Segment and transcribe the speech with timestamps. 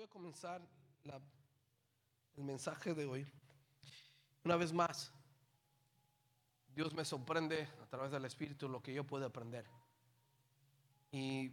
[0.00, 0.62] voy a comenzar
[1.04, 1.20] la-
[2.34, 3.30] el mensaje de hoy.
[4.42, 5.12] Una vez más,
[6.74, 9.66] Dios me sorprende a través del Espíritu lo que yo puedo aprender.
[11.12, 11.52] Y,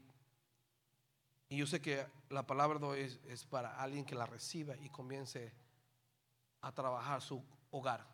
[1.49, 4.89] y yo sé que la palabra de hoy es, para alguien que la reciba y
[4.91, 5.51] comience
[6.61, 8.07] a trabajar su hogar.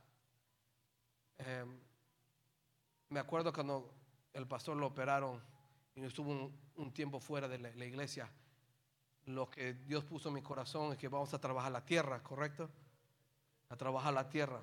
[1.37, 1.63] Eh,
[3.09, 3.93] me acuerdo cuando
[4.33, 5.39] el pastor lo operaron
[5.93, 8.27] y estuvo un, un tiempo fuera de la iglesia.
[9.25, 12.69] Lo que Dios puso en mi corazón es que vamos a trabajar la tierra, ¿correcto?
[13.69, 14.61] A trabajar la tierra.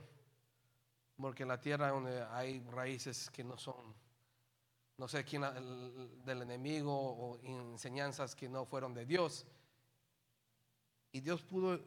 [1.16, 3.94] Porque en la tierra donde hay raíces que no son,
[4.98, 9.46] no sé quién, el- del enemigo o enseñanzas que no fueron de Dios.
[11.12, 11.80] Y Dios pudo,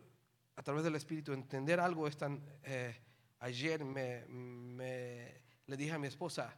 [0.55, 2.07] a través del Espíritu, entender algo.
[2.07, 2.29] Esta,
[2.63, 2.95] eh,
[3.39, 6.53] ayer me, me- le dije a mi esposa,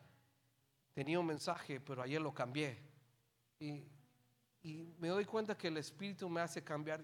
[0.93, 2.77] tenía un mensaje, pero ayer lo cambié.
[3.59, 3.83] Y,
[4.65, 7.01] y me doy cuenta que el Espíritu me hace cambiar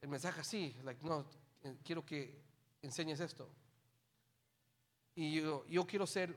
[0.00, 0.76] el mensaje así.
[0.82, 1.24] Like, no,
[1.62, 2.36] eh, quiero que
[2.82, 3.48] enseñes esto.
[5.14, 6.36] Y yo, yo quiero ser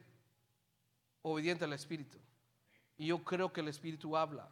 [1.23, 2.19] obediente al Espíritu.
[2.97, 4.47] Y yo creo que el Espíritu habla.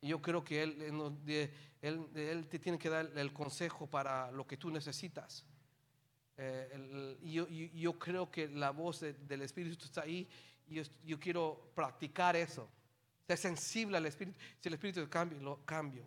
[0.00, 1.50] Y yo creo que Él, él
[1.82, 5.44] él, él te tiene que dar el consejo para lo que tú necesitas.
[6.36, 10.28] Eh, el- yo, y yo creo que la voz de- del Espíritu está ahí.
[10.68, 12.68] Y yo, yo quiero practicar eso.
[13.26, 14.38] Ser sensible al Espíritu.
[14.60, 16.06] Si el Espíritu cambia, lo cambio.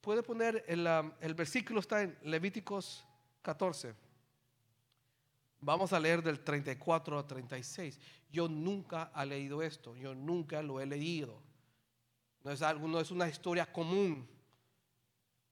[0.00, 3.04] Puede poner el, um, el versículo está en Levíticos
[3.42, 3.94] 14.
[5.60, 7.98] Vamos a leer del 34 a 36.
[8.30, 11.42] Yo nunca he leído esto, yo nunca lo he leído.
[12.44, 14.28] No es algo, no es una historia común.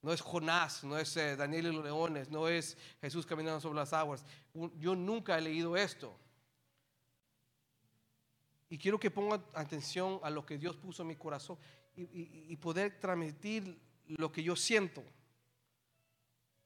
[0.02, 3.80] No es Jonás, no es eh, Daniel y los leones, no es Jesús caminando sobre
[3.80, 4.24] las aguas.
[4.78, 6.16] Yo nunca he leído esto.
[8.68, 11.56] Y quiero que pongan atención a lo que Dios puso en mi corazón
[11.96, 15.02] y, y- y poder transmitir lo que yo siento.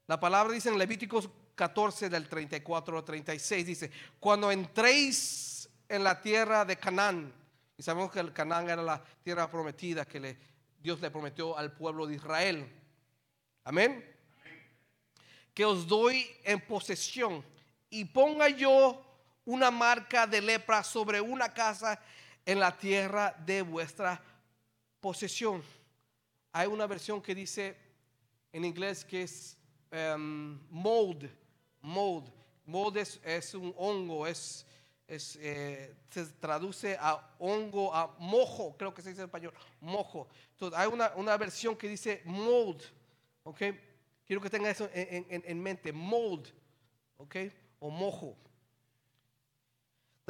[0.06, 6.20] La palabra dice en Levíticos 14 del 34 al 36, dice, cuando entréis en la
[6.20, 7.32] tierra de Canaán,
[7.76, 10.36] y sabemos que el Canaán era la tierra prometida que le-
[10.82, 12.66] Dios le prometió al pueblo de Israel.
[13.64, 14.04] Amén.
[15.52, 17.44] Que os doy en posesión
[17.90, 19.04] y ponga yo
[19.50, 21.98] una marca de lepra sobre una casa
[22.46, 24.20] en la tierra de vuestra
[25.00, 25.62] posesión.
[26.52, 27.76] Hay una versión que dice
[28.52, 29.56] en inglés que es
[29.90, 31.28] em, mold,
[31.80, 32.30] mold.
[32.66, 34.64] Mold es, un hongo, es,
[35.08, 40.28] eh, se traduce a hongo, a mojo, creo que se dice en español, mojo.
[40.52, 42.80] Entonces hay una, una versión que dice mold,
[43.42, 43.60] ¿ok?
[44.24, 46.46] Quiero que tenga eso en, en- en mente, mold,
[47.16, 47.36] ¿ok?
[47.80, 48.36] O mojo.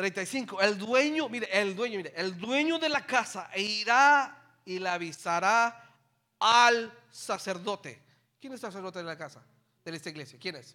[0.00, 0.62] 35.
[0.62, 4.34] El dueño, mire, el dueño, mire, el dueño de la casa irá
[4.64, 5.94] y le avisará
[6.38, 8.02] al sacerdote.
[8.40, 9.44] ¿Quién es el sacerdote de la casa?
[9.84, 10.38] De esta iglesia.
[10.40, 10.74] ¿Quién es?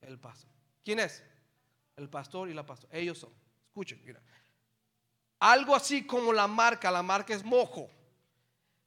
[0.00, 0.50] El pastor.
[0.84, 1.22] ¿Quién es?
[1.96, 2.98] El pastor y la pastora.
[2.98, 3.30] Ellos son.
[3.68, 4.20] Escuchen, mira.
[5.38, 7.88] Algo así como la marca, la marca es mojo.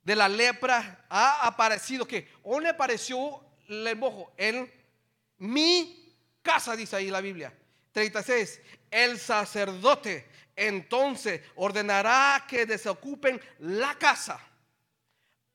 [0.03, 4.33] De la lepra ha aparecido que, ¿dónde apareció el mojo?
[4.35, 4.69] En
[5.37, 7.57] mi casa, dice ahí la Biblia.
[7.93, 8.59] 36.
[8.91, 14.39] El sacerdote entonces ordenará que desocupen la casa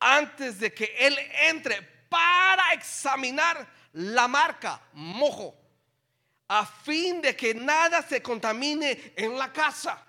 [0.01, 5.55] antes de que él entre para examinar la marca mojo,
[6.49, 10.03] a fin de que nada se contamine en la casa.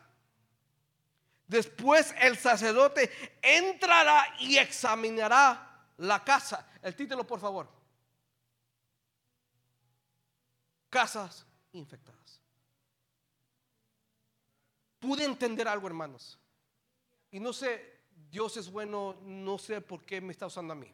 [1.47, 3.11] Después el sacerdote
[3.41, 6.67] entrará y examinará la casa.
[6.81, 7.69] El título, por favor.
[10.89, 12.16] Casas infectadas.
[14.99, 16.39] Pude entender algo, hermanos.
[17.31, 17.97] Y no sé,
[18.29, 20.91] Dios es bueno, no sé por qué me está usando a mí.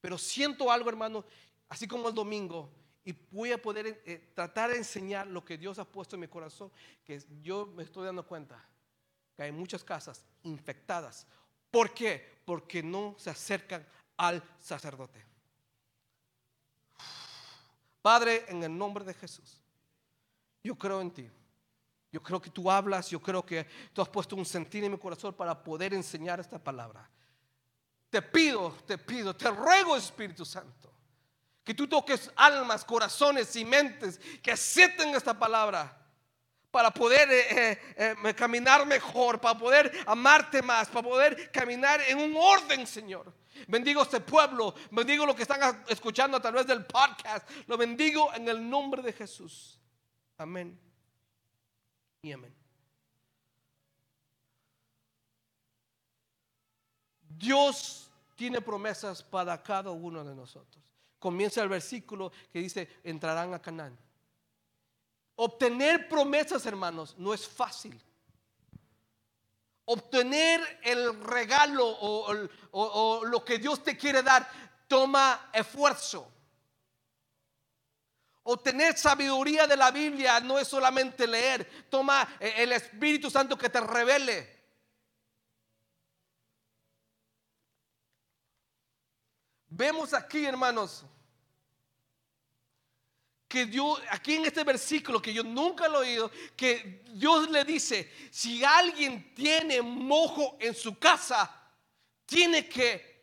[0.00, 1.24] Pero siento algo, hermano,
[1.68, 2.70] así como el domingo,
[3.04, 6.28] y voy a poder eh, tratar de enseñar lo que Dios ha puesto en mi
[6.28, 6.72] corazón,
[7.04, 8.62] que yo me estoy dando cuenta
[9.36, 11.26] que hay muchas casas infectadas.
[11.70, 12.40] ¿Por qué?
[12.44, 15.24] Porque no se acercan al sacerdote.
[18.02, 19.60] Padre, en el nombre de Jesús,
[20.62, 21.30] yo creo en ti.
[22.16, 24.96] Yo creo que tú hablas, yo creo que tú has puesto un sentir en mi
[24.96, 27.06] corazón para poder enseñar esta palabra.
[28.08, 30.90] Te pido, te pido, te ruego Espíritu Santo,
[31.62, 35.94] que tú toques almas, corazones y mentes que acepten esta palabra
[36.70, 42.16] para poder eh, eh, eh, caminar mejor, para poder amarte más, para poder caminar en
[42.16, 43.30] un orden, Señor.
[43.68, 48.48] Bendigo este pueblo, bendigo lo que están escuchando a través del podcast, lo bendigo en
[48.48, 49.78] el nombre de Jesús.
[50.38, 50.85] Amén
[57.28, 60.82] Dios tiene promesas para cada uno de nosotros.
[61.18, 63.96] Comienza el versículo que dice, entrarán a Canaán.
[65.36, 68.00] Obtener promesas, hermanos, no es fácil.
[69.84, 74.48] Obtener el regalo o lo que Dios te quiere dar
[74.88, 76.35] toma esfuerzo.
[78.48, 83.68] Obtener sabiduría de la Biblia no es solamente leer, toma eh, el Espíritu Santo que
[83.68, 84.56] te revele.
[89.68, 91.04] Vemos aquí, hermanos,
[93.48, 97.64] que Dios, aquí en este versículo que yo nunca lo he oído, que Dios le
[97.64, 101.52] dice, si alguien tiene mojo en su casa,
[102.24, 103.15] tiene que,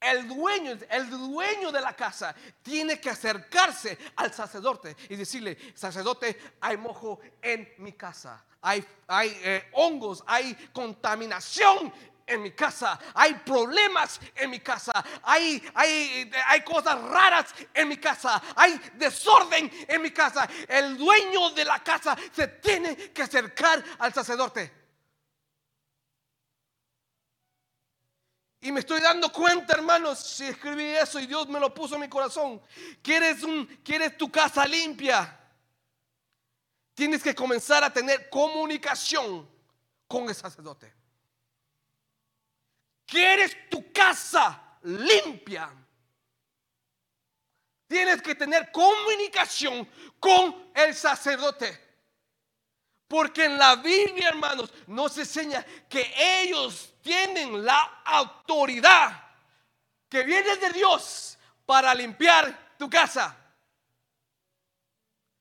[0.00, 6.38] el dueño, el dueño de la casa, tiene que acercarse al sacerdote y decirle, sacerdote,
[6.60, 8.44] hay mojo en mi casa.
[8.60, 11.92] Hay, hay eh, hongos, hay contaminación
[12.28, 14.92] en mi casa, hay problemas en mi casa,
[15.22, 20.48] hay, hay, hay cosas raras en mi casa, hay desorden en mi casa.
[20.68, 24.77] El dueño de la casa se tiene que acercar al sacerdote.
[28.60, 32.00] Y me estoy dando cuenta, hermanos, si escribí eso y Dios me lo puso en
[32.00, 32.60] mi corazón.
[33.02, 33.38] ¿Quieres,
[33.84, 35.38] quieres tu casa limpia?
[36.94, 39.48] Tienes que comenzar a tener comunicación
[40.08, 40.92] con el sacerdote.
[43.06, 45.70] ¿Quieres tu casa limpia?
[47.86, 49.88] Tienes que tener comunicación
[50.18, 51.87] con el sacerdote.
[53.08, 56.12] Porque en la Biblia, hermanos, nos enseña que
[56.42, 59.24] ellos tienen la autoridad
[60.10, 63.34] que viene de Dios para limpiar tu casa.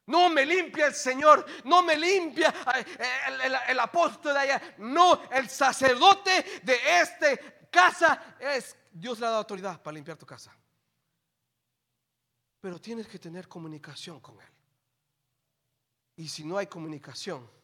[0.05, 2.53] No me limpia el Señor, no me limpia
[3.67, 7.37] el, apóstol de allá, no, el sacerdote de esta
[7.69, 10.55] casa es, Dios le ha dado autoridad para limpiar tu casa.
[12.61, 14.47] Pero tienes que tener comunicación con Él.
[16.15, 17.56] Y si no hay comunicación,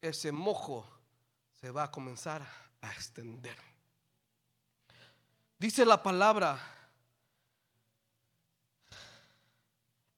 [0.00, 0.86] ese mojo
[1.60, 2.42] se va a comenzar
[2.80, 3.56] a extender.
[5.58, 6.58] Dice la palabra,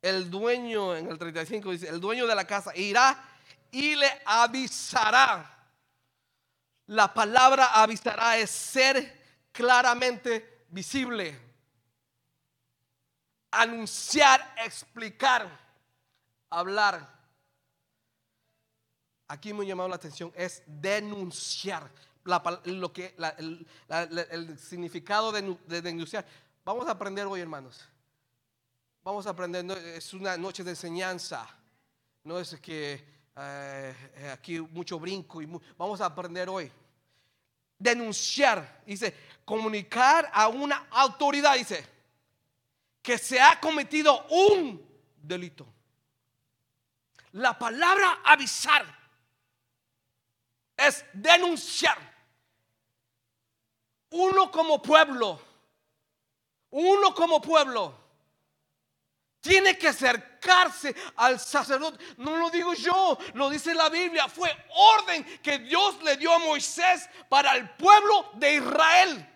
[0.02, 3.24] el dueño en el 35 dice, el dueño de la casa irá
[3.70, 5.54] y le avisará.
[6.86, 11.38] La palabra avisará es ser claramente visible,
[13.50, 15.48] anunciar, explicar,
[16.50, 17.17] hablar
[19.28, 21.90] aquí me ha llamado la atención es denunciar.
[22.64, 26.26] lo que, el, significado de, denunciar.
[26.64, 27.86] Vamos a aprender hoy, hermanos.
[29.04, 29.70] Vamos a aprender.
[29.78, 31.48] es una noche de enseñanza.
[32.24, 33.04] No es que
[33.36, 33.94] eh,
[34.32, 35.40] aquí mucho brinco.
[35.40, 36.70] Y vamos a aprender hoy.
[37.78, 38.82] Denunciar.
[38.84, 39.14] Dice,
[39.44, 41.54] comunicar a una autoridad.
[41.54, 41.86] Dice,
[43.02, 44.84] que se ha cometido un
[45.22, 45.66] delito.
[47.32, 48.97] La palabra avisar
[50.78, 51.98] es denunciar.
[54.10, 55.38] Uno como pueblo,
[56.70, 57.94] uno como pueblo,
[59.40, 62.02] tiene que acercarse al sacerdote.
[62.16, 64.28] No lo digo yo, lo dice la Biblia.
[64.28, 69.34] Fue orden que Dios le dio a Moisés para el pueblo de Israel.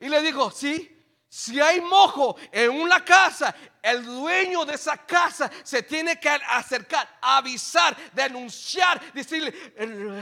[0.00, 0.95] Y le dijo, sí,
[1.36, 7.18] si hay mojo en una casa, el dueño de esa casa se tiene que acercar,
[7.20, 9.52] avisar, denunciar, decirle,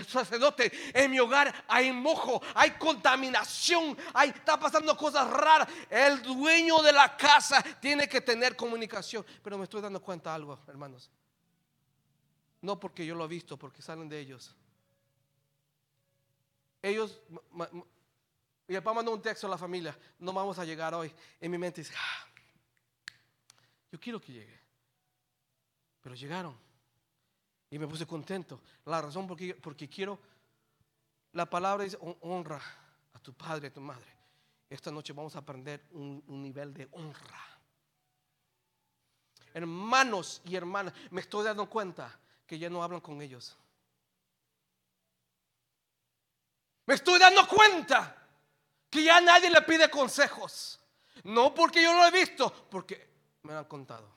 [0.09, 5.68] sacerdote, en mi hogar hay mojo, hay contaminación, hay, está pasando cosas raras.
[5.88, 9.25] El dueño de la casa tiene que tener comunicación.
[9.40, 11.12] Pero me estoy dando cuenta de algo, hermanos.
[12.61, 14.52] No porque yo lo he visto, porque salen de ellos.
[16.83, 17.21] Ellos
[18.66, 21.12] y el papá mandó un texto a la familia, no vamos a llegar hoy.
[21.40, 22.26] En mi mente dice, ah,
[23.92, 24.61] yo quiero que llegue.
[26.00, 26.59] Pero llegaron.
[27.71, 28.61] Y me puse contento.
[28.87, 30.18] La razón porque, porque quiero,
[31.33, 32.61] la palabra dice, honra
[33.12, 34.12] a tu padre, a tu madre.
[34.71, 37.44] Esta noche vamos a aprender un, un nivel de honra.
[39.52, 43.56] Hermanos y hermanas, me estoy dando cuenta que ya no hablan con ellos.
[46.87, 48.23] Me estoy dando cuenta
[48.94, 50.78] que ya nadie le pide consejos.
[51.24, 53.08] No porque yo lo he visto, porque
[53.42, 54.08] me lo han contado.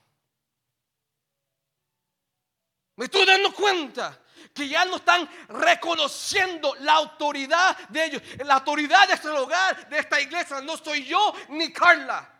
[2.94, 4.20] Me estoy dando cuenta
[4.54, 8.22] que ya no están reconociendo la autoridad de ellos.
[8.44, 12.32] La autoridad de este lugar, de esta iglesia, no soy yo ni Carla.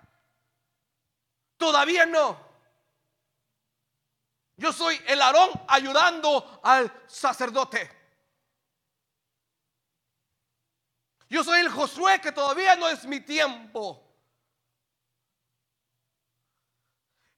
[1.56, 2.38] Todavía no.
[4.56, 7.97] Yo soy el Aarón ayudando al sacerdote.
[11.28, 14.04] Yo soy el Josué que todavía no es mi tiempo.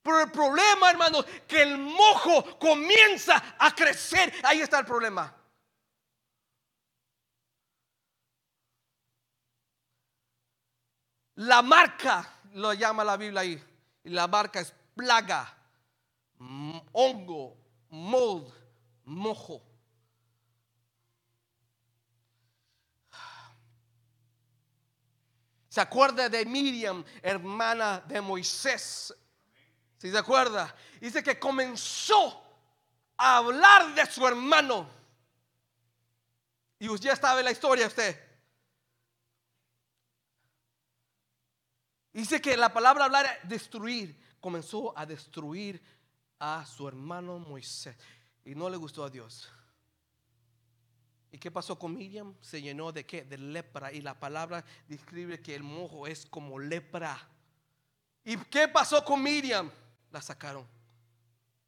[0.02, 4.32] Pero el problema, hermanos, que el mojo comienza a crecer.
[4.42, 5.34] Ahí está el problema.
[11.34, 13.64] La marca, lo llama la Biblia ahí.
[14.04, 15.56] Y la marca es plaga,
[16.92, 17.56] hongo,
[17.90, 18.52] mold,
[19.04, 19.69] mojo.
[25.70, 29.14] ¿Se acuerda de Miriam, hermana de Moisés?
[29.98, 30.74] Si se acuerda?
[31.00, 32.42] Dice que comenzó
[33.16, 34.90] a hablar de su hermano.
[36.80, 38.18] Y usted ya sabe la historia usted.
[42.12, 45.80] Dice que la palabra hablar destruir comenzó a destruir
[46.40, 47.96] a su hermano Moisés
[48.44, 49.48] y no le gustó a Dios.
[51.32, 52.34] ¿Y qué pasó con Miriam?
[52.40, 53.24] Se llenó de qué?
[53.24, 53.92] De lepra.
[53.92, 57.28] Y la palabra describe que el mojo es como lepra.
[58.24, 59.70] ¿Y qué pasó con Miriam?
[60.10, 60.66] La sacaron.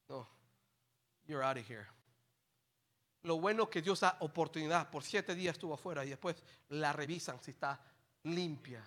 [0.08, 0.28] No,
[1.26, 1.86] you're out of here.
[3.22, 4.90] Lo bueno que Dios da oportunidad.
[4.90, 7.80] Por siete días estuvo afuera y después la revisan si está
[8.24, 8.84] limpia.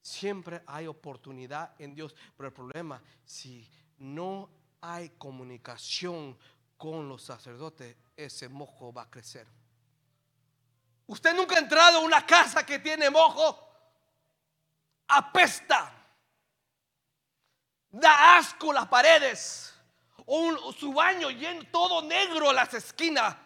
[0.00, 2.14] Siempre hay oportunidad en Dios.
[2.34, 4.50] Pero el problema, si no
[4.80, 6.38] hay comunicación
[6.78, 9.46] con los sacerdotes, ese mojo va a crecer.
[11.06, 13.60] Usted nunca ha entrado a una casa que tiene mojo.
[15.08, 15.92] Apesta.
[17.90, 19.74] Da asco las paredes.
[20.26, 23.36] O su baño lleno todo negro las esquinas.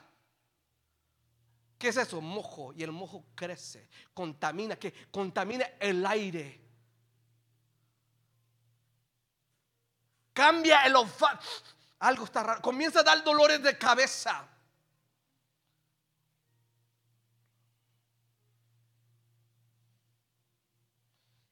[1.77, 2.21] ¿Qué es eso?
[2.21, 2.73] Mojo.
[2.75, 3.89] Y el mojo crece.
[4.15, 4.77] Contamina.
[4.77, 6.61] que Contamina el aire.
[10.33, 11.45] Cambia el olfato.
[11.99, 12.63] Algo está raro.
[12.63, 14.47] Comienza a dar dolores de cabeza.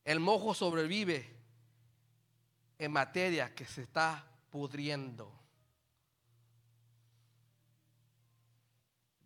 [0.06, 1.28] El mojo sobrevive
[2.78, 5.32] en materia que se está pudriendo.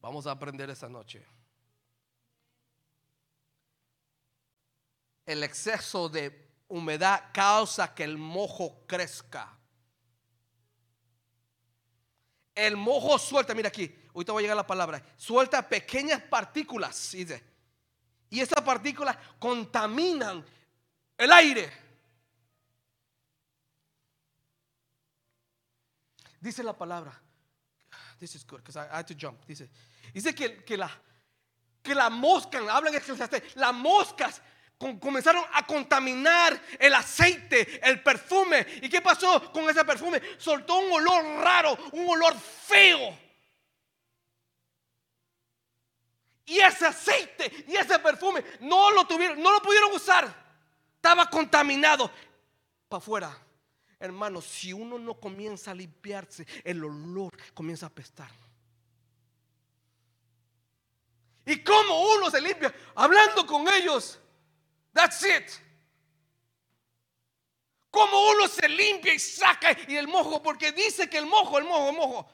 [0.01, 1.23] Vamos a aprender esta noche.
[5.27, 9.55] El exceso de humedad causa que el mojo crezca.
[12.55, 17.13] El mojo suelta, mira aquí, ahorita voy a llegar a la palabra, suelta pequeñas partículas,
[17.13, 17.45] dice.
[18.31, 20.43] Y esas partículas contaminan
[21.21, 21.71] el aire.
[26.41, 27.13] Dice la palabra.
[28.19, 29.47] This is good because I, had to jump.
[29.47, 29.69] Dice,
[30.13, 30.91] dice que, que la
[31.83, 32.95] que la mosca, hablan
[33.55, 34.43] las moscas
[34.99, 38.67] comenzaron a contaminar el aceite, el perfume.
[38.83, 40.21] ¿Y qué pasó con ese perfume?
[40.39, 43.19] Soltó un olor raro, un olor feo.
[46.47, 50.50] Y ese aceite y ese perfume no lo tuvieron, no lo pudieron usar.
[51.01, 52.11] Estaba contaminado
[52.87, 53.39] para afuera.
[53.99, 58.31] Hermano, si uno no comienza a limpiarse, el olor comienza a apestar.
[61.47, 62.75] ¿Y cómo uno se limpia?
[62.95, 64.21] Hablando con ellos.
[64.93, 65.51] That's it.
[67.91, 71.65] Como uno se limpia y saca y el mojo, porque dice que el mojo, el
[71.65, 72.31] mojo, el mojo.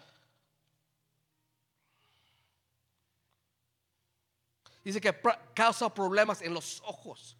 [4.82, 5.14] Dice que
[5.54, 7.36] causa problemas en los ojos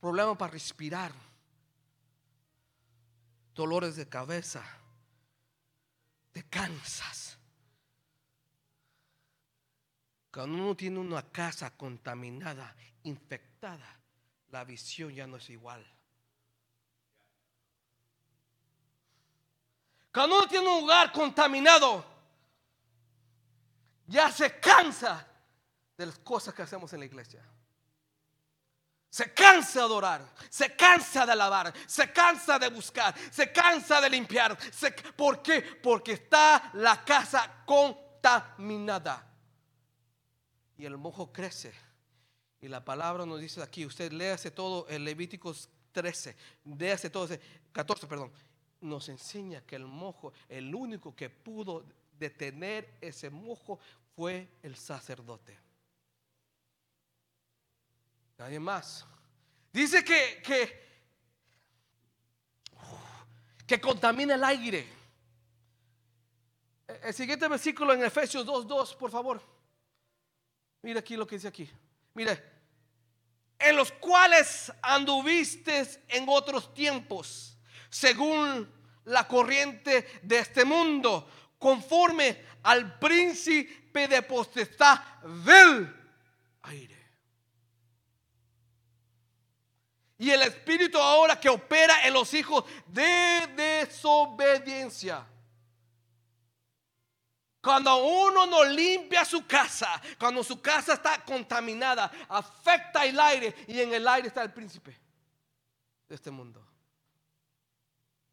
[0.00, 1.12] problemas para respirar,
[3.54, 4.64] dolores de cabeza,
[6.32, 7.36] te cansas.
[10.32, 13.98] Cuando uno tiene una casa contaminada, infectada,
[14.50, 15.84] la visión ya no es igual.
[20.12, 22.04] Cuando uno tiene un lugar contaminado,
[24.06, 25.26] ya se cansa
[25.96, 27.44] de las cosas que hacemos en la iglesia.
[29.10, 34.10] Se cansa de adorar, se cansa de alabar, se cansa de buscar, se cansa de
[34.10, 34.56] limpiar.
[35.16, 35.62] ¿Por qué?
[35.62, 39.26] Porque está la casa contaminada.
[40.76, 41.72] Y el mojo crece.
[42.60, 47.28] Y la palabra nos dice aquí, usted léase todo el Levíticos 13, léase todo,
[47.72, 48.32] 14, perdón.
[48.80, 53.78] Nos enseña que el mojo, el único que pudo detener ese mojo
[54.14, 55.67] fue el sacerdote.
[58.38, 59.04] Nadie más.
[59.72, 60.88] Dice que, que,
[63.66, 64.86] que contamina el aire.
[67.02, 69.42] El siguiente versículo en Efesios 2.2, por favor.
[70.82, 71.68] Mira aquí lo que dice aquí.
[72.14, 72.42] Mire,
[73.58, 77.58] en los cuales anduviste en otros tiempos,
[77.90, 78.72] según
[79.04, 81.28] la corriente de este mundo,
[81.58, 85.00] conforme al príncipe de potestad
[85.44, 85.92] del
[86.62, 86.97] aire.
[90.18, 95.24] Y el espíritu ahora que opera en los hijos de desobediencia.
[97.60, 103.80] Cuando uno no limpia su casa, cuando su casa está contaminada, afecta el aire y
[103.80, 104.96] en el aire está el príncipe
[106.08, 106.64] de este mundo.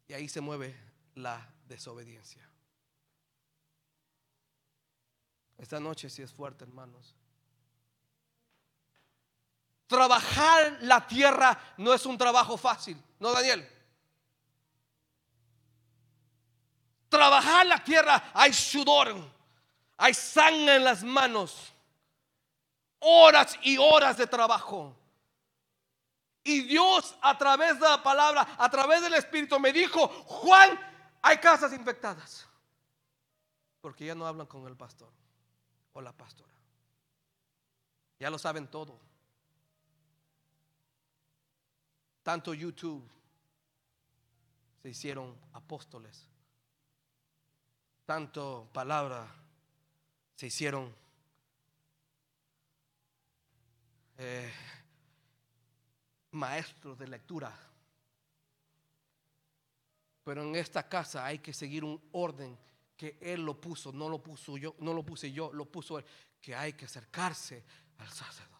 [0.08, 0.76] Y ahí se mueve
[1.14, 2.48] la desobediencia.
[5.58, 7.15] Esta noche sí es fuerte, hermanos.
[9.86, 13.68] Trabajar la tierra no es un trabajo fácil, ¿no, Daniel?
[17.08, 19.14] Trabajar la tierra hay sudor,
[19.96, 21.72] hay sangre en las manos,
[22.98, 24.96] horas y horas de trabajo.
[26.42, 30.78] Y Dios a través de la palabra, a través del Espíritu me dijo, Juan,
[31.22, 32.46] hay casas infectadas.
[33.80, 35.12] Porque ya no hablan con el pastor
[35.92, 36.52] o la pastora.
[38.18, 39.05] Ya lo saben todo.
[42.26, 43.08] Tanto YouTube
[44.82, 46.28] se hicieron apóstoles.
[48.04, 49.32] Tanto palabra
[50.34, 50.92] se hicieron
[54.18, 54.52] eh,
[56.32, 57.56] maestros de lectura.
[60.24, 62.58] Pero en esta casa hay que seguir un orden
[62.96, 66.04] que Él lo puso, no lo puso yo, no lo puse yo, lo puso Él,
[66.40, 67.64] que hay que acercarse
[67.98, 68.55] al sacerdote.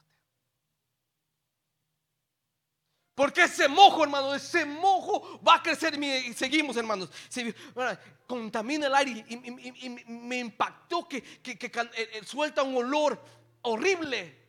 [3.16, 7.08] Porque ese mojo, hermano, ese mojo va a crecer y seguimos, hermanos.
[8.26, 13.18] contamina el aire y, me impactó que, que, que, eh, suelta un olor
[13.62, 14.45] horrible.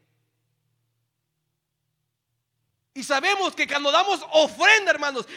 [2.97, 5.27] Y sabemos que cuando damos ofrenda, hermanos,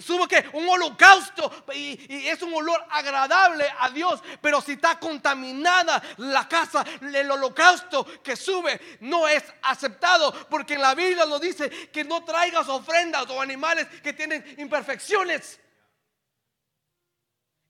[0.00, 6.02] sube que un holocausto y, es un olor agradable a Dios, pero si está contaminada
[6.16, 11.68] la casa, el holocausto que sube no es aceptado, porque en la Biblia nos dice
[11.90, 15.60] que no traigas ofrendas o animales que tienen imperfecciones.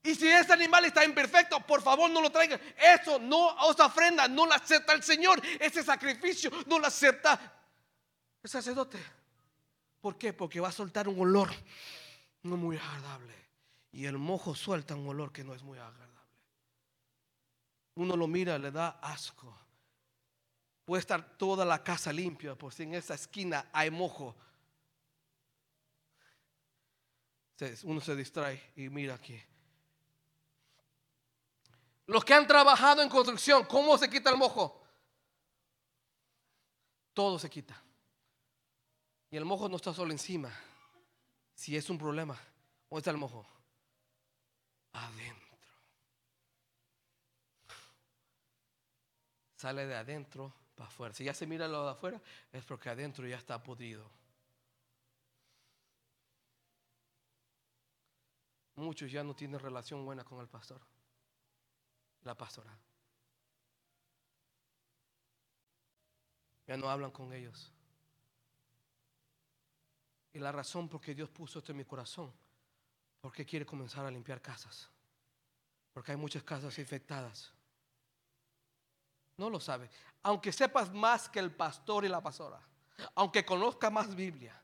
[0.04, 2.60] Y si ese animal está imperfecto, por favor no lo traigan.
[2.76, 5.42] Eso no, esa ofrenda no la acepta el Señor.
[5.58, 7.52] Ese sacrificio no lo acepta
[8.44, 9.19] el sacerdote.
[10.00, 10.32] ¿Por qué?
[10.32, 11.50] Porque va a soltar un olor
[12.42, 13.34] no muy agradable.
[13.92, 16.10] Y el mojo suelta un olor que no es muy agradable.
[17.96, 19.54] Uno lo mira, le da asco.
[20.84, 24.34] Puede estar toda la casa limpia, por si en esa esquina hay mojo.
[27.82, 29.40] Uno se distrae y mira aquí.
[32.06, 34.82] Los que han trabajado en construcción, ¿cómo se quita el mojo?
[37.12, 37.80] Todo se quita.
[39.30, 40.50] Y el mojo no está solo encima.
[41.54, 42.34] Si es un problema,
[42.88, 43.46] ¿dónde está el mojo?
[44.92, 45.58] Adentro.
[49.54, 51.14] Sale de adentro para afuera.
[51.14, 54.10] Si ya se mira lo de afuera, es porque adentro ya está podrido.
[58.74, 60.80] Muchos ya no tienen relación buena con el pastor,
[62.22, 62.76] la pastora.
[66.66, 67.70] Ya no hablan con ellos.
[70.40, 72.32] La razón por qué Dios puso esto en mi corazón,
[73.20, 74.88] porque quiere comenzar a limpiar casas.
[75.92, 77.52] Porque hay muchas casas infectadas.
[79.36, 79.90] No lo sabe.
[80.22, 82.60] Aunque sepas más que el pastor y la pastora,
[83.14, 84.58] aunque conozca más Biblia,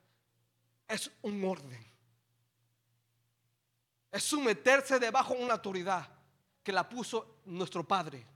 [0.89, 1.85] es un orden.
[4.11, 6.09] Es someterse debajo de una autoridad
[6.62, 8.27] que la puso nuestro Padre.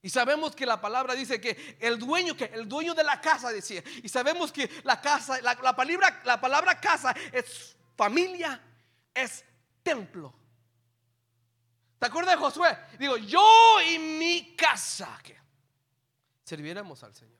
[0.00, 3.50] Y sabemos que la palabra dice que el dueño, que el dueño de la casa
[3.50, 3.82] decía.
[4.02, 8.60] Y sabemos que la casa, la, palabra, la palabra casa es familia,
[9.12, 9.44] es
[9.82, 10.32] templo.
[11.98, 12.78] ¿Te acuerdas de Josué?
[12.98, 15.36] Digo, yo y mi casa que
[16.44, 17.38] serviremos al Señor.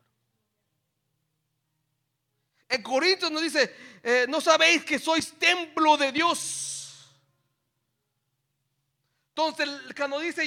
[2.68, 6.78] En Corintios nos dice, eh, no sabéis que sois templo de Dios
[9.38, 10.42] entonces, cuando dice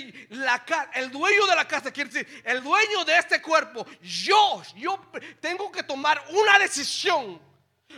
[0.96, 5.00] el dueño de la casa, quiere decir, el dueño de este cuerpo, yo, yo
[5.40, 7.42] tengo que tomar una decisión.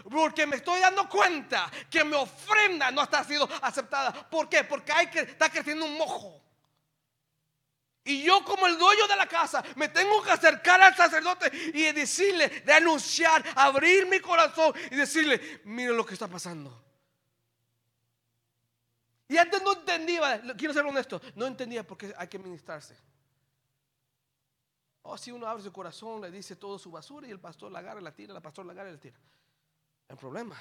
[0.10, 4.12] Porque me estoy dando cuenta que mi ofrenda no está siendo aceptada.
[4.30, 4.64] ¿Por qué?
[4.64, 6.40] Porque hay que, está creciendo un mojo.
[8.04, 11.92] Y yo como el dueño de la casa me tengo que acercar al sacerdote y
[11.92, 16.84] decirle, denunciar, abrir mi corazón y decirle, mire lo que está pasando.
[19.34, 22.96] Y antes no entendía, quiero ser honesto, no entendía por qué hay que ministrarse.
[25.02, 27.80] Oh, si uno abre su corazón, le dice todo su basura y el pastor la
[27.80, 29.18] agarra, la tira, la pastor la agarra y la tira.
[30.08, 30.56] El problema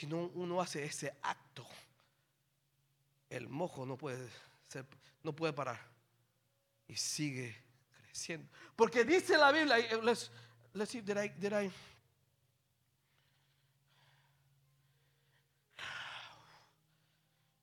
[0.00, 1.66] si no uno hace ese acto,
[3.28, 4.26] el mojo no puede
[4.66, 4.86] ser,
[5.22, 5.78] no puede parar
[6.88, 7.54] y sigue
[8.06, 8.48] creciendo.
[8.74, 10.30] Porque dice la Biblia, let's,
[10.72, 11.70] let's see, did I, did I,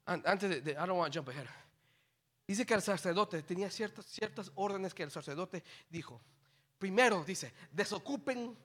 [0.07, 1.47] antes de, I don't want to jump ahead.
[2.47, 6.21] Dice que el sacerdote tenía ciertas, ciertas órdenes que el sacerdote dijo.
[6.79, 8.57] Primero dice, desocupen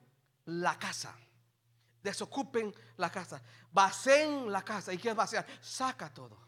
[0.45, 1.15] la casa.
[2.01, 3.41] Desocupen la casa.
[3.71, 4.93] Vacen la casa.
[4.93, 5.45] ¿Y qué vaciar?
[5.61, 6.39] Saca todo.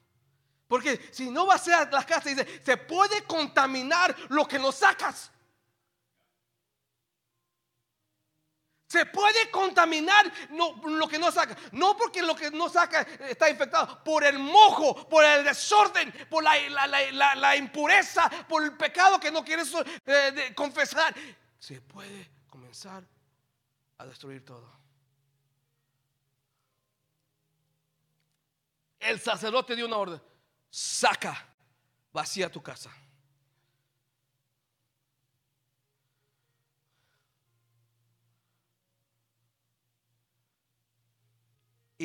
[0.67, 5.31] Porque si no vacias la casa, dice, se puede contaminar lo que no sacas.
[8.87, 11.57] Se puede contaminar lo que no saca.
[11.71, 14.03] No porque lo que no saca está infectado.
[14.03, 19.71] Por el mojo, por el desorden, por la, impureza, por el pecado que no quieres
[20.05, 21.15] eh, confesar.
[21.57, 23.03] Se puede comenzar
[23.97, 24.71] a destruir todo.
[28.99, 30.21] El sacerdote dio una orden.
[30.69, 31.47] Saca,
[32.11, 32.91] vacía tu casa.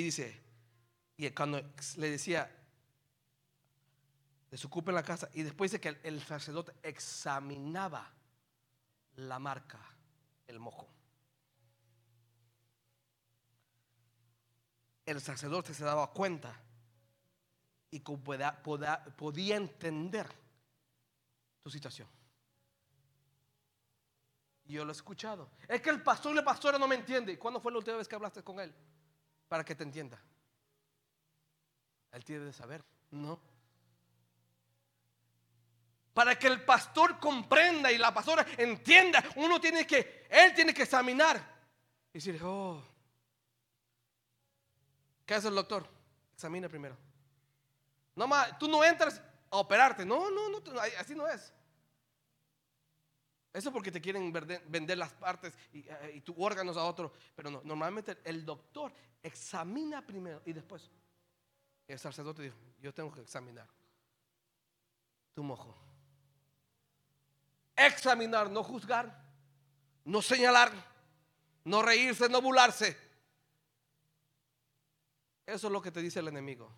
[0.01, 0.43] Y dice,
[1.19, 1.61] y cuando
[1.99, 2.51] le decía,
[4.51, 8.11] desocupen la casa, y después dice que el, sacerdote examinaba
[9.17, 9.79] la marca,
[10.47, 10.89] el mojo.
[15.05, 16.59] El sacerdote se daba cuenta
[17.91, 20.29] y podía, podía entender
[21.63, 22.09] tu situación.
[24.65, 25.51] Yo lo he escuchado.
[25.69, 27.39] Es que el pastor y la pastora no me entiende.
[27.39, 28.75] ¿Cuándo fue la última vez que hablaste con él?
[29.51, 30.17] Para que te entienda.
[32.13, 33.41] Él tiene de saber, ¿no?
[36.15, 40.85] Para que el pastor comprenda y la pastora entienda, uno tiene que, él tiene que
[40.85, 41.45] examinar
[42.13, 42.81] y decir, oh,
[45.27, 45.85] ¿qué hace el doctor?
[46.33, 46.97] Examina primero.
[48.15, 50.05] No más, tú no entras a operarte.
[50.07, 50.63] No, no, no,
[50.97, 51.53] así no es.
[53.53, 57.13] Eso porque te quieren vender las partes y, eh, y tus órganos a otro.
[57.35, 60.91] Pero no, normalmente el doctor examina primero y después
[61.89, 63.67] el sacerdote dijo, yo tengo que examinar
[65.35, 65.77] tu mojo.
[67.75, 69.21] Examinar, no juzgar,
[70.05, 70.71] no señalar,
[71.65, 72.97] no reírse, no burlarse.
[75.45, 76.71] Eso es lo que te dice el enemigo,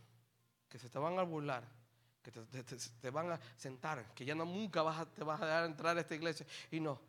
[0.70, 1.81] que se te van a burlar
[2.22, 5.64] que te, van a sentar, que ya no nunca vas a, te vas a dejar
[5.64, 6.46] entrar a esta iglesia.
[6.70, 7.00] Y no,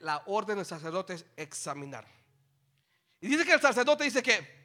[0.00, 2.06] la orden del sacerdote es examinar.
[3.20, 4.62] Y dice que el sacerdote dice que,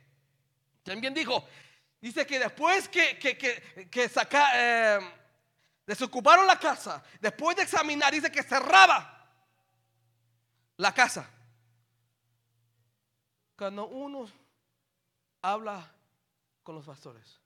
[0.83, 1.45] también dijo,
[1.99, 4.99] dice que después que, que, que, que saca, eh,
[5.85, 9.29] desocuparon la casa, después de examinar, dice que cerraba
[10.77, 11.29] la casa.
[13.57, 14.27] Cuando uno
[15.41, 15.91] habla
[16.63, 17.41] con los pastores,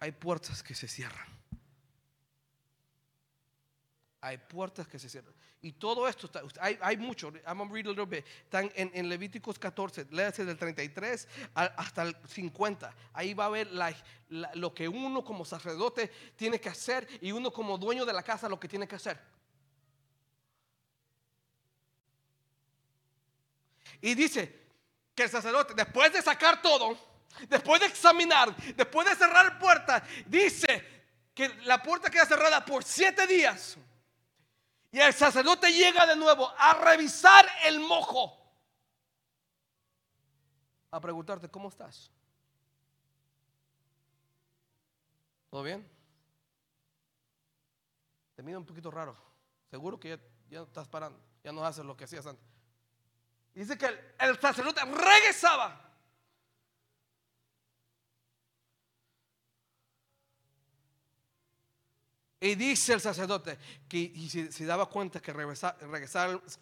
[0.00, 1.28] hay puertas que se cierran.
[4.22, 5.34] Hay puertas que se cierran.
[5.62, 8.24] Y todo esto, está, hay, hay mucho, I'm going read a little bit.
[8.44, 12.94] Están en, Levíticos 14, léase del 33 hasta el 50.
[13.12, 13.68] Ahí va a ver
[14.54, 18.48] lo que uno como sacerdote tiene que hacer y uno como dueño de la casa
[18.48, 19.20] lo que tiene que hacer.
[24.00, 24.60] Y dice
[25.14, 27.09] que el sacerdote, después de sacar todo,
[27.48, 31.00] después de examinar, después de cerrar puerta, dice
[31.34, 33.76] que la puerta queda cerrada por siete días.
[34.92, 38.36] Y el sacerdote llega de nuevo a revisar el mojo.
[40.90, 42.10] A preguntarte, ¿cómo estás?
[45.48, 45.88] ¿Todo bien?
[48.34, 49.16] Te mira un poquito raro.
[49.70, 51.20] Seguro que ya, estás parando.
[51.44, 52.44] Ya no haces lo que hacías antes.
[53.54, 53.86] dice que
[54.18, 55.89] el sacerdote regresaba
[62.42, 65.76] Y dice el sacerdote que se, daba cuenta que regresaba,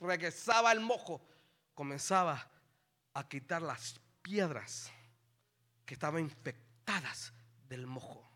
[0.01, 1.25] regresaba, el mojo,
[1.73, 2.51] comenzaba
[3.15, 4.91] a quitar las piedras
[5.87, 7.33] que estaban infectadas
[7.69, 8.29] del mojo.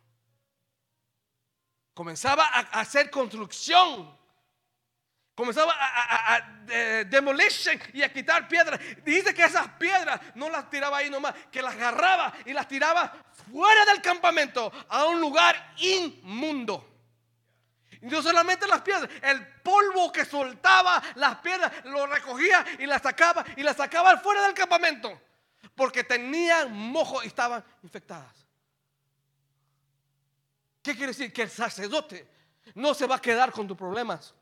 [1.95, 4.17] Comenzaba a, hacer construcción.
[5.35, 7.09] Comenzaba a, a,
[7.93, 8.79] y a quitar piedras.
[9.05, 13.13] Dice que esas piedras no las tiraba ahí nomás, que las agarraba y las tiraba
[13.51, 16.92] fuera del campamento a un lugar inmundo.
[18.03, 23.01] Y no solamente las piedras, el polvo que soltaba las piedras lo recogía y las
[23.01, 25.21] sacaba y las sacaba fuera del campamento.
[25.77, 28.45] Porque tenían mojo y estaban infectadas.
[30.83, 31.33] ¿Qué quiere decir?
[31.33, 32.29] Que el sacerdote
[32.75, 34.35] no se va a quedar con tus problemas.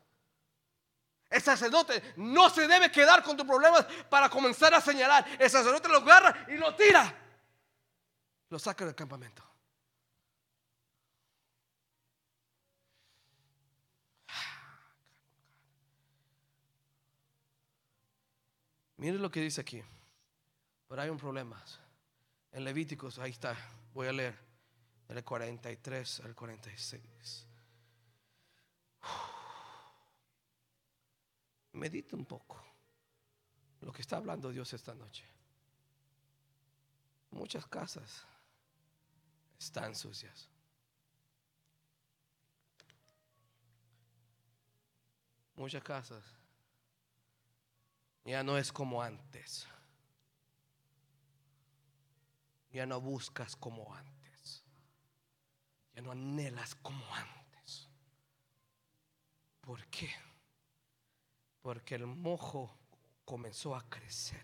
[1.29, 5.23] El sacerdote no se debe quedar con tus problemas para comenzar a señalar.
[5.37, 7.13] El sacerdote lo agarra y lo tira.
[8.49, 9.50] Lo saca del campamento.
[19.01, 19.81] Mire lo que dice aquí.
[20.87, 21.59] Pero hay un problema.
[22.51, 23.57] En Levíticos, ahí está.
[23.95, 24.37] Voy a leer.
[25.07, 27.47] Del 43 al 46.
[31.73, 32.63] Medita un poco
[33.79, 35.25] lo que está hablando Dios esta noche.
[37.31, 38.27] Muchas casas
[39.57, 40.47] están sucias.
[45.55, 46.40] Muchas casas
[48.25, 49.67] ya no es como antes.
[52.71, 54.63] Ya no buscas como antes.
[55.93, 57.89] Ya no anhelas como antes.
[59.61, 60.09] ¿Por qué?
[61.61, 62.77] Porque el mojo
[63.25, 64.43] comenzó a crecer.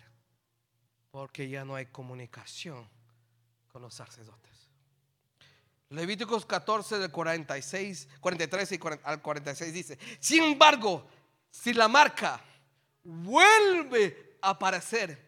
[1.12, 2.88] Porque ya no hay comunicación
[3.68, 4.48] con los sacerdotes.
[5.90, 11.08] Levíticos 14 del 46, 43 y al 46 dice, sin embargo,
[11.50, 12.42] si la marca
[13.08, 15.26] vuelve a aparecer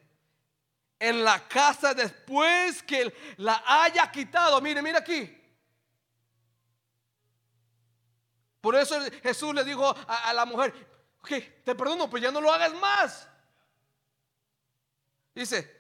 [1.00, 5.36] en la casa después que la haya quitado, mire, mire aquí.
[8.60, 10.74] Por eso Jesús le dijo a, la mujer,
[11.22, 11.30] ok,
[11.64, 13.28] te perdono, pero ya no lo hagas más.
[15.34, 15.78] Dice,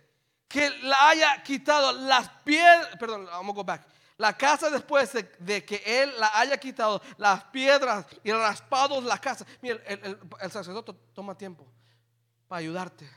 [0.48, 3.86] que la haya quitado las piedras, perdón, vamos a go back.
[4.16, 9.46] La casa después de, que él la haya quitado, las piedras y raspados la casa.
[9.62, 11.70] Mira, el, el sacerdote toma tiempo
[12.50, 13.10] para ayudarte.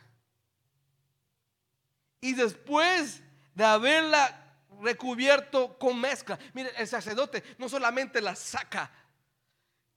[2.21, 3.21] Y después
[3.55, 4.39] de haberla
[4.81, 8.93] recubierto con mezcla, mire, el sacerdote no solamente la saca,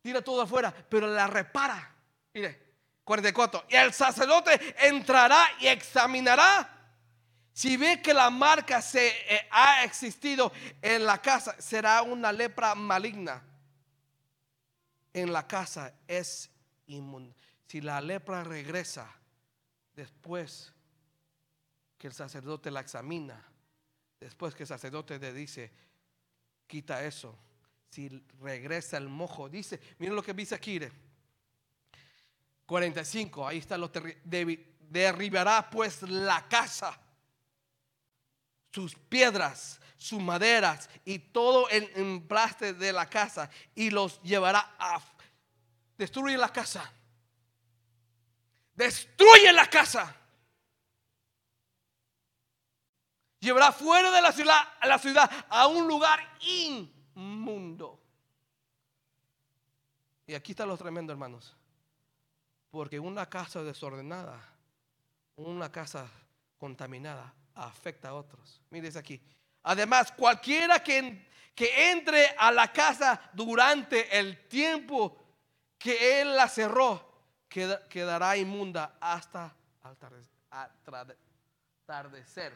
[0.01, 1.93] tira todo afuera, pero la repara.
[2.33, 2.65] Mire,
[3.03, 3.65] 44.
[3.69, 6.71] Y el sacerdote entrará y examinará.
[7.53, 12.73] Si ve que la marca se eh, ha existido en la casa, será una lepra
[12.73, 13.43] maligna.
[15.13, 16.49] En la casa es
[16.87, 17.33] inmunda.
[17.67, 19.09] Si la lepra regresa
[19.95, 20.73] después
[21.97, 23.41] que el sacerdote la examina,
[24.19, 25.71] después que el sacerdote le dice,
[26.67, 27.37] quita eso.
[27.89, 28.09] Si
[28.41, 30.79] regresa el mojo, dice, miren lo que dice aquí.
[32.65, 33.91] 45, ahí está lo
[34.89, 36.99] derribará pues la casa,
[38.71, 44.99] sus piedras, sus maderas y todo el emplaste de la casa y los llevará a
[45.97, 46.91] destruir la casa.
[48.75, 50.15] Destruye la casa.
[53.39, 58.01] Llevará fuera de la ciudad, a la ciudad a un lugar inmundo.
[60.27, 61.55] Y aquí está lo tremendo, hermanos.
[62.71, 64.41] Porque una casa desordenada,
[65.35, 66.09] una casa
[66.57, 68.61] contaminada, afecta a otros.
[68.69, 69.21] Mire aquí.
[69.63, 75.23] Además, cualquiera que, que entre a la casa durante el tiempo
[75.77, 77.14] que él la cerró,
[77.49, 79.55] quedará inmunda hasta
[80.51, 82.53] atardecer.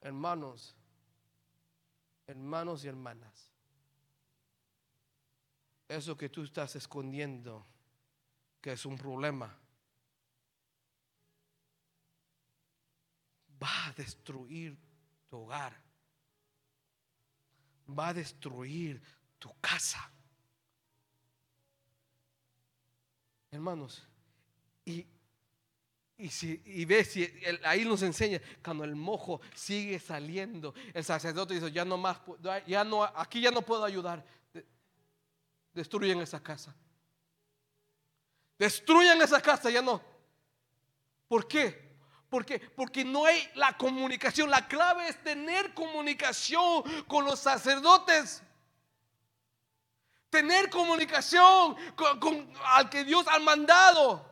[0.00, 0.74] Hermanos,
[2.26, 3.52] hermanos y hermanas,
[5.86, 7.64] eso que tú estás escondiendo,
[8.60, 9.56] que es un problema,
[13.62, 14.76] va a destruir
[15.28, 15.80] tu hogar,
[17.96, 19.00] va a destruir
[19.38, 20.10] tu casa.
[23.50, 24.02] Hermanos,
[24.84, 25.06] y
[26.22, 27.28] y, si, y ve si
[27.64, 32.18] ahí nos enseña cuando el mojo sigue saliendo, el sacerdote dice, ya no más,
[32.64, 34.24] ya no, aquí ya no puedo ayudar.
[35.74, 36.76] Destruyen esa casa.
[38.56, 40.00] Destruyan esa casa, ya no.
[41.26, 41.91] ¿Por qué?
[42.32, 44.48] Porque, porque no hay la comunicación.
[44.48, 48.42] La clave es tener comunicación con los sacerdotes.
[50.30, 54.26] Tener comunicación con, con al que Dios ha mandado.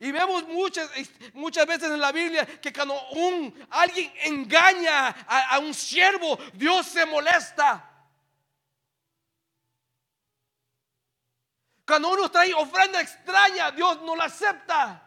[0.00, 0.90] Y vemos muchas,
[1.32, 6.86] muchas veces en la Biblia que cuando un, alguien engaña a, a un siervo, Dios
[6.86, 7.88] se molesta.
[11.86, 15.01] Cuando uno trae ofrenda extraña, Dios no la acepta.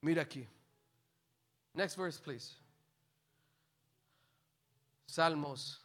[0.00, 0.46] Mira aquí.
[1.74, 2.56] Next verse, please.
[5.06, 5.80] Salmos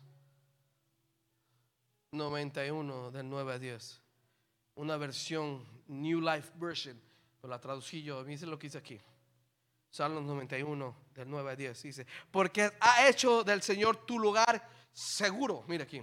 [2.11, 4.03] 91 del 9 a 10.
[4.75, 6.99] una versión New Life Version,
[7.39, 8.23] pero la traducí yo.
[8.23, 8.99] Dice lo que dice aquí.
[9.89, 11.83] Salmos 91, del 9 a 10.
[11.83, 15.63] Dice, porque ha hecho del Señor tu lugar seguro.
[15.67, 16.01] Mira aquí.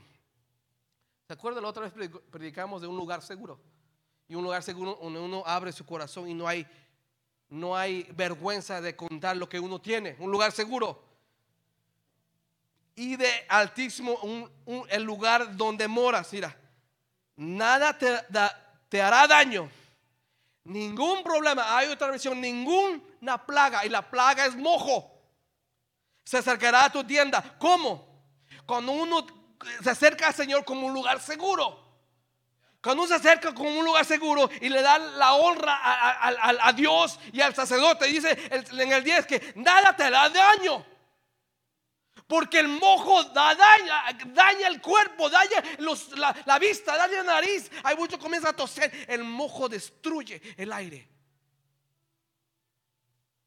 [1.27, 1.63] ¿Se acuerdan?
[1.63, 3.59] La otra vez predicamos de un lugar seguro.
[4.29, 6.65] Y un lugar seguro donde uno abre su corazón y no hay,
[7.51, 10.17] no hay vergüenza de contar lo que uno tiene.
[10.21, 11.03] Un lugar seguro.
[12.95, 14.49] Y de altísimo
[14.89, 16.33] el lugar donde moras.
[16.33, 16.57] Mira,
[17.37, 18.09] nada te,
[18.89, 19.69] te hará daño.
[20.65, 21.77] Ningún problema.
[21.77, 23.85] Hay otra versión, ninguna plaga.
[23.85, 25.11] Y la plaga es mojo.
[26.25, 27.57] Se acercará a tu tienda.
[27.59, 28.07] ¿Cómo?
[28.65, 29.27] Cuando uno
[29.83, 31.90] se acerca al Señor como un lugar seguro.
[32.83, 37.19] Cuando uno se acerca como un lugar seguro y le da la honra a, Dios
[37.33, 40.87] y al sacerdote, dice en el 10 que nada te da daño.
[42.27, 45.63] Porque el mojo daña, daña el cuerpo, daña
[46.47, 47.71] la, vista, daña la nariz.
[47.83, 49.05] Hay mucho comienza a toser.
[49.09, 51.09] El mojo destruye el aire.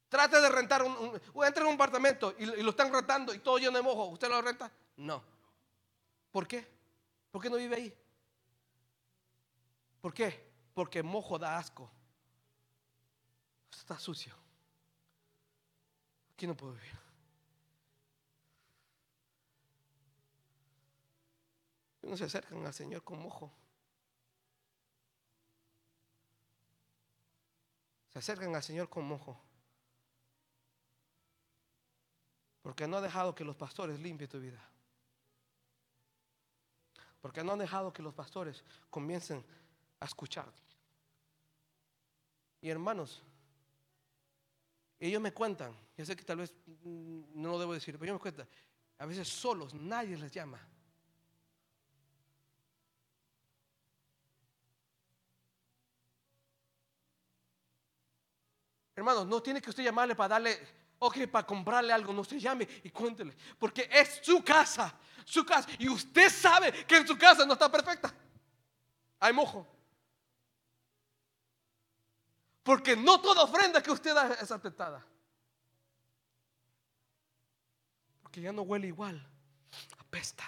[0.09, 3.77] Trate de rentar un, entra en un apartamento y, lo están rentando y todo lleno
[3.77, 4.07] de mojo.
[4.07, 4.69] ¿Usted lo renta?
[4.97, 5.23] No.
[6.29, 6.67] ¿Por qué?
[7.31, 8.02] ¿Por qué no vive ahí?
[10.03, 10.51] ¿Por qué?
[10.73, 11.89] Porque mojo da asco.
[13.71, 14.35] Está sucio.
[16.33, 16.91] Aquí no puedo vivir.
[22.01, 23.49] no se acercan al Señor con mojo.
[28.11, 29.39] Se acercan al Señor con mojo.
[32.61, 34.61] Porque no ha dejado que los pastores limpien tu vida.
[37.21, 39.45] Porque no han dejado que los pastores comiencen
[40.03, 40.51] a escuchar.
[42.61, 43.21] Y hermanos,
[44.99, 48.15] ellos me cuentan, yo sé que tal vez mm, no lo debo decir, pero ellos
[48.15, 48.47] me cuentan,
[48.99, 50.59] a veces solos nadie les llama.
[58.95, 60.59] Hermanos, no tiene que usted llamarle para darle,
[60.99, 65.69] ok, para comprarle algo, no se llame y cuéntele, porque es su casa, su casa,
[65.79, 68.13] y usted sabe que en su casa no está perfecta.
[69.19, 69.72] Hay mojo.
[72.63, 75.05] Porque no toda ofrenda que usted da es aceptada.
[78.21, 79.21] Porque ya no huele igual,
[79.99, 80.43] apesta.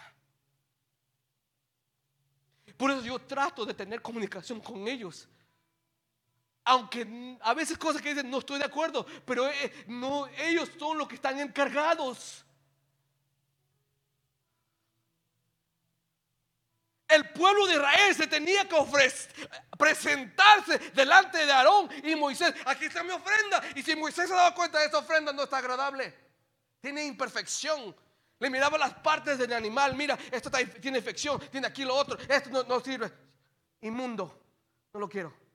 [2.78, 5.30] Por eso yo trato de tener comunicación con ellos
[6.66, 10.98] aunque a veces cosas que dicen no estoy de acuerdo, pero eh, no, ellos son
[10.98, 12.45] los que están encargados.
[17.08, 18.76] El pueblo de Israel se tenía que
[19.78, 22.54] presentarse delante de Aarón y Moisés.
[22.66, 23.62] Aquí está mi ofrenda.
[23.76, 26.14] Y si Moisés se daba cuenta de esta ofrenda, no está agradable.
[26.82, 27.96] Tiene imperfección.
[28.40, 29.96] Le miraba las partes del animal.
[29.96, 30.50] Mira, esto
[30.82, 31.40] tiene infección.
[31.52, 32.18] Tiene aquí lo otro.
[32.28, 33.12] Esto no, no sirve.
[33.82, 34.42] Inmundo.
[34.94, 35.46] No lo quiero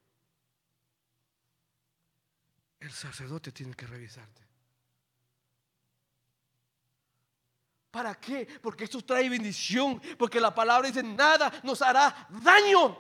[2.81, 4.43] el sacerdote tiene que revisarte.
[7.91, 8.47] ¿Para qué?
[8.63, 10.01] Porque esto trae bendición.
[10.19, 12.97] Porque la palabra dice, nada nos hará daño.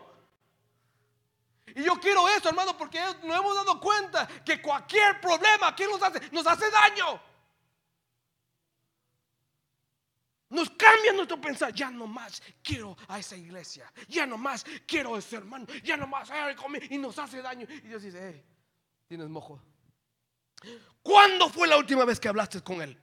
[1.74, 6.02] Y yo quiero eso, hermano, porque nos hemos dado cuenta que cualquier problema que nos
[6.02, 7.20] hace, nos hace daño.
[10.48, 11.72] Nos cambia nuestro pensar.
[11.72, 13.92] Ya no más quiero a esa iglesia.
[14.08, 15.66] Ya no más quiero a ese hermano.
[15.84, 16.28] Ya no más.
[16.90, 17.68] Y nos hace daño.
[17.70, 18.44] Y Dios dice,
[19.06, 19.62] tienes mojo.
[21.02, 23.00] ¿Cuándo fue la última vez que hablaste con él?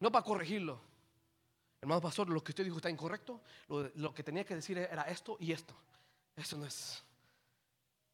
[0.00, 0.80] No para corregirlo.
[1.80, 3.40] Hermano pastor, lo que usted dijo está incorrecto.
[3.68, 5.74] Lo, que tenía que decir era esto y esto.
[6.34, 7.02] Eso no es.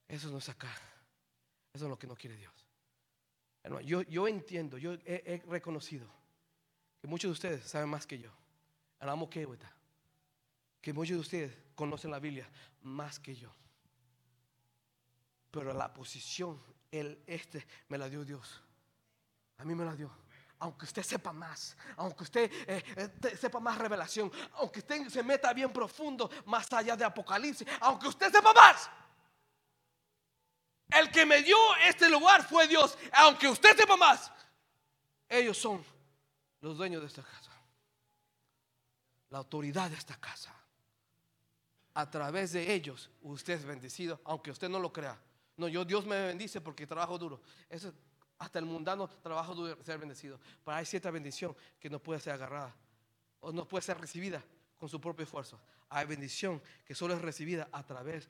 [0.09, 0.71] Eso no es acá.
[1.73, 2.53] Eso es lo que no quiere Dios.
[3.85, 6.07] yo, yo entiendo, yo he, reconocido
[7.01, 8.31] que muchos de ustedes saben más que yo.
[10.81, 12.49] Que muchos de ustedes conocen la Biblia
[12.83, 13.53] más que yo.
[15.51, 18.61] Pero la posición, el este, me la dio Dios.
[19.59, 20.11] A mí me la dio.
[20.63, 25.53] Aunque usted sepa más, aunque usted eh, eh, sepa más revelación, aunque usted se meta
[25.53, 28.89] bien profundo, más allá de Apocalipsis, aunque usted sepa más.
[30.89, 31.57] El que me dio
[31.89, 32.97] este lugar fue Dios.
[33.13, 34.31] Aunque usted sepa más,
[35.29, 35.85] ellos son
[36.61, 37.51] los dueños de esta casa.
[39.31, 40.55] La autoridad de esta casa.
[41.95, 45.19] A través de ellos usted es bendecido, aunque usted no lo crea.
[45.57, 47.41] No, yo Dios me bendice porque trabajo duro.
[48.43, 50.39] Hasta el mundano trabajo duro ser bendecido.
[50.65, 52.75] Pero hay cierta bendición que no puede ser agarrada
[53.39, 54.43] o no puede ser recibida
[54.77, 55.61] con su propio esfuerzo.
[55.89, 58.29] Hay bendición que solo es recibida a través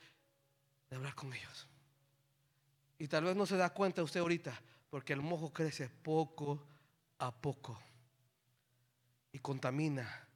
[0.91, 1.67] de hablar con ellos.
[2.99, 4.61] Y tal vez no se da cuenta usted ahorita
[4.91, 6.63] porque el mojo crece poco
[7.19, 7.81] a poco
[9.33, 10.29] y contamina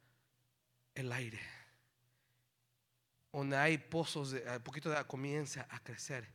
[0.95, 1.39] el aire.
[3.31, 6.27] donde hay pozos, de, un poquito de comienza a crecer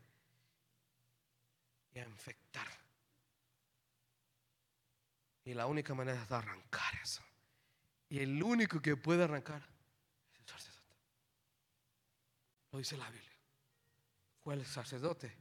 [1.93, 2.82] y a infectar.
[5.45, 7.22] Y la única manera es arrancar eso.
[8.09, 9.62] Y el único que puede arrancar
[10.32, 10.97] es el sacerdote.
[12.70, 13.30] Lo dice la Biblia.
[14.43, 15.36] Fue el sacerdote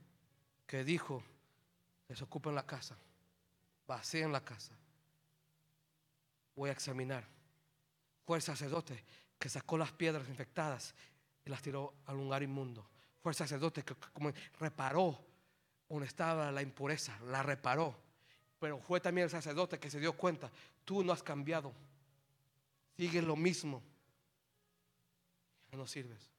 [0.65, 1.23] que dijo,
[2.07, 2.97] desocupen la casa,
[3.87, 4.73] vacíen la casa.
[6.55, 7.27] Voy a examinar.
[8.25, 9.03] Fue el sacerdote
[9.37, 10.93] que sacó las piedras infectadas
[11.43, 12.87] y las tiró al lugar inmundo.
[13.21, 15.19] Fue el sacerdote que como reparó
[15.89, 17.97] donde estaba la impureza, la reparó.
[18.61, 20.51] Pero fue también el sacerdote que se dio cuenta,
[20.85, 21.73] tú no has cambiado,
[22.95, 23.81] sigues lo mismo,
[25.71, 26.29] no sirves.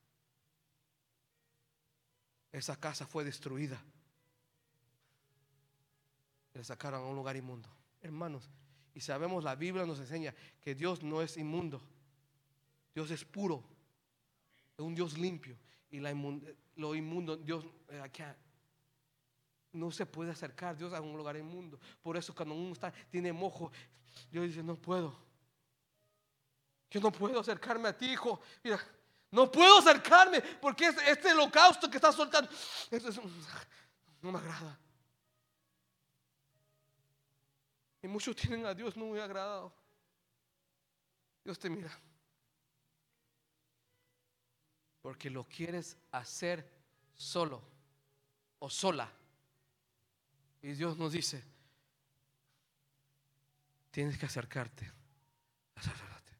[2.52, 3.82] Esa casa fue destruida.
[6.54, 7.68] Le sacaron a un lugar inmundo.
[8.00, 8.48] Hermanos,
[8.94, 11.82] y sabemos, la Biblia nos enseña que Dios no es inmundo.
[12.94, 13.64] Dios es puro.
[14.78, 15.58] Es un Dios limpio.
[15.90, 16.14] Y la
[16.76, 18.00] lo inmundo, Dios eh,
[19.72, 21.78] no se puede acercar Dios a un lugar inmundo.
[22.02, 23.72] Por eso cuando uno está, tiene mojo,
[24.30, 25.16] Dios dice, no puedo.
[26.90, 28.40] Yo no puedo acercarme a ti, hijo.
[28.62, 28.78] Mira,
[29.30, 32.50] no puedo acercarme porque este holocausto que está soltando,
[34.20, 34.78] no me agrada.
[38.02, 39.72] Y muchos tienen a Dios muy agradado.
[41.44, 41.98] Dios te mira.
[45.00, 46.68] Porque lo quieres hacer
[47.14, 47.62] solo
[48.58, 49.10] o sola.
[50.62, 51.44] Y Dios nos dice,
[53.90, 54.90] tienes que acercarte
[55.74, 56.32] a sacerdote.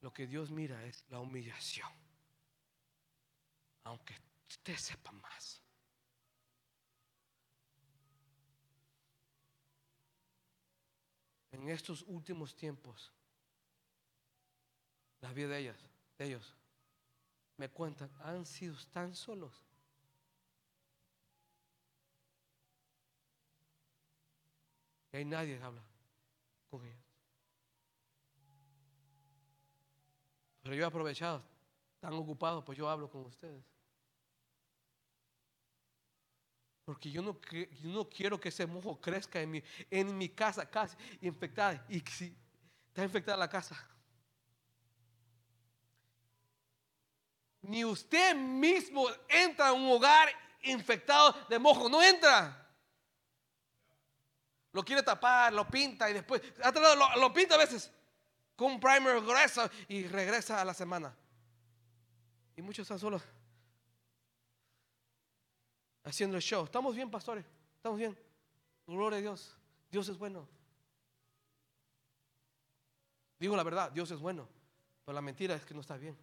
[0.00, 1.90] Lo que Dios mira es la humillación.
[3.84, 4.14] Aunque
[4.48, 5.62] usted sepa más.
[11.52, 13.12] en estos últimos tiempos,
[15.20, 15.78] la vida de ellas,
[16.18, 16.56] de ellos,
[17.56, 19.64] me cuentan, han sido tan solos.
[25.12, 25.82] Y hay nadie habla
[26.70, 26.98] con ellos.
[30.62, 31.42] Pero yo he aprovechado,
[32.00, 33.64] tan ocupado, pues yo hablo con ustedes.
[36.84, 37.38] Porque yo no,
[37.82, 41.84] no quiero que ese mojo crezca en mi, en mi casa casi infectada.
[41.88, 42.34] Y si
[42.88, 43.76] está infectada la casa.
[47.62, 50.28] Ni usted mismo entra a un hogar
[50.62, 51.88] infectado de mojo.
[51.88, 52.61] No entra.
[54.72, 57.92] Lo quiere tapar, lo pinta y después lo, lo pinta a veces
[58.56, 61.14] con un primer grueso y regresa a la semana.
[62.56, 63.22] Y muchos están solos
[66.04, 66.64] haciendo el show.
[66.64, 67.44] ¿Estamos bien, pastores?
[67.76, 68.16] ¿Estamos bien?
[68.86, 69.56] Gloria a Dios.
[69.90, 70.48] Dios es bueno.
[73.38, 74.48] Digo la verdad, Dios es bueno.
[75.04, 76.16] Pero la mentira es que no está bien.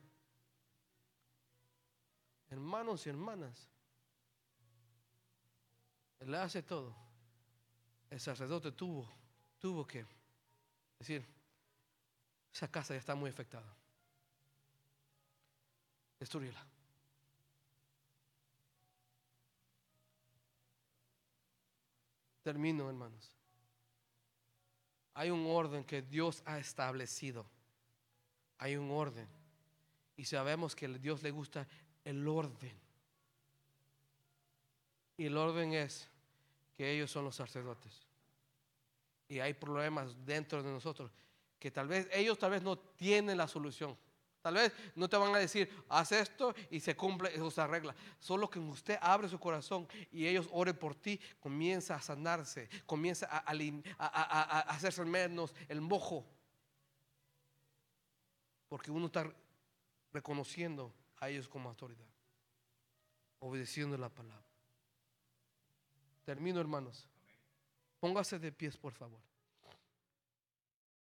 [2.50, 3.70] Hermanos y hermanas,
[6.20, 6.95] Él hace todo.
[8.10, 9.07] El sacerdote tuvo,
[9.60, 10.05] tuvo que
[10.97, 11.26] decir,
[12.53, 13.72] esa casa ya está muy afectada.
[16.20, 16.66] Destruyela.
[22.41, 23.32] Termino, hermanos.
[25.14, 27.45] Hay un orden que Dios ha establecido.
[28.57, 29.28] Hay un orden.
[30.18, 31.68] Y sabemos que a Dios le gusta
[32.03, 32.78] el orden.
[35.18, 36.09] Y el orden es
[36.80, 38.07] que ellos son los sacerdotes.
[39.27, 41.11] Y hay problemas dentro de nosotros
[41.59, 43.97] que tal vez ellos tal vez no tienen la solución.
[44.41, 47.93] Tal vez no te van a decir, haz esto y se cumple o se arregla.
[48.17, 53.27] Solo que usted abre su corazón y ellos oren por ti, comienza a sanarse, comienza
[53.30, 56.25] a, a, hacerse menos el mojo.
[58.69, 59.30] Porque uno está
[60.13, 62.07] reconociendo a ellos como autoridad,
[63.39, 64.49] obedeciendo la palabra.
[66.30, 67.09] Termino, hermanos.
[67.99, 69.19] Póngase de pies, por favor.